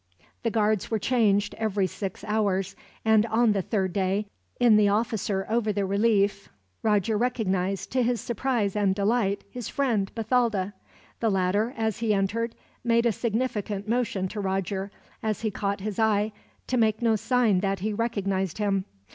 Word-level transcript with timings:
The 0.41 0.49
guards 0.49 0.89
were 0.89 0.97
changed 0.97 1.53
every 1.59 1.85
six 1.85 2.23
hours, 2.23 2.75
and 3.05 3.23
on 3.27 3.51
the 3.51 3.61
third 3.61 3.93
day, 3.93 4.25
in 4.59 4.75
the 4.75 4.87
officer 4.89 5.45
over 5.47 5.71
the 5.71 5.85
relief, 5.85 6.49
Roger 6.81 7.15
recognized, 7.19 7.91
to 7.91 8.01
his 8.01 8.19
surprise 8.19 8.75
and 8.75 8.95
delight, 8.95 9.43
his 9.51 9.69
friend 9.69 10.11
Bathalda. 10.15 10.73
The 11.19 11.29
latter, 11.29 11.75
as 11.77 11.99
he 11.99 12.15
entered, 12.15 12.55
made 12.83 13.05
a 13.05 13.11
significant 13.11 13.87
motion 13.87 14.27
to 14.29 14.39
Roger, 14.39 14.89
as 15.21 15.41
he 15.41 15.51
caught 15.51 15.81
his 15.81 15.99
eye, 15.99 16.31
to 16.65 16.77
make 16.77 17.03
no 17.03 17.15
sign 17.15 17.59
that 17.59 17.81
he 17.81 17.93
recognized 17.93 18.57
him. 18.57 18.85